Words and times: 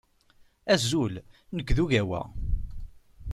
Azul. 0.73 1.13
Nekk 1.55 1.69
d 1.75 1.77
Ogawa. 1.83 2.21